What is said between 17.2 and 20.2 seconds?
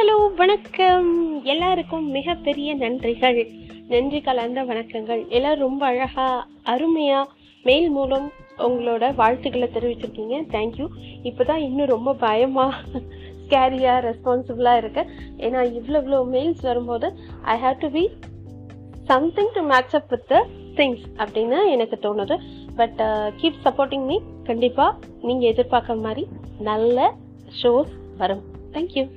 I have to be something to match up